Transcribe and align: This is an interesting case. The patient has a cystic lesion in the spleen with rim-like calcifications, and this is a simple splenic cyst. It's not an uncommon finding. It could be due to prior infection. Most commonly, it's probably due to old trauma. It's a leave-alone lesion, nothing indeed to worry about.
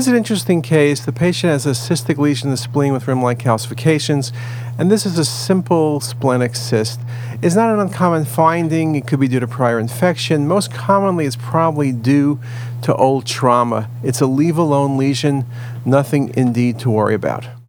This 0.00 0.06
is 0.06 0.12
an 0.12 0.16
interesting 0.16 0.62
case. 0.62 1.04
The 1.04 1.12
patient 1.12 1.50
has 1.50 1.66
a 1.66 1.72
cystic 1.72 2.16
lesion 2.16 2.46
in 2.46 2.52
the 2.52 2.56
spleen 2.56 2.94
with 2.94 3.06
rim-like 3.06 3.38
calcifications, 3.38 4.32
and 4.78 4.90
this 4.90 5.04
is 5.04 5.18
a 5.18 5.26
simple 5.26 6.00
splenic 6.00 6.56
cyst. 6.56 6.98
It's 7.42 7.54
not 7.54 7.74
an 7.74 7.80
uncommon 7.80 8.24
finding. 8.24 8.94
It 8.94 9.06
could 9.06 9.20
be 9.20 9.28
due 9.28 9.40
to 9.40 9.46
prior 9.46 9.78
infection. 9.78 10.48
Most 10.48 10.72
commonly, 10.72 11.26
it's 11.26 11.36
probably 11.36 11.92
due 11.92 12.40
to 12.80 12.94
old 12.94 13.26
trauma. 13.26 13.90
It's 14.02 14.22
a 14.22 14.26
leave-alone 14.26 14.96
lesion, 14.96 15.44
nothing 15.84 16.32
indeed 16.34 16.78
to 16.78 16.88
worry 16.88 17.14
about. 17.14 17.59